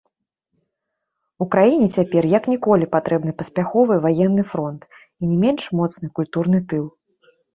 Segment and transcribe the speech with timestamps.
[1.45, 6.85] Украіне цяпер як ніколі патрэбны паспяховы ваенны фронт і не менш моцны культурны тыл.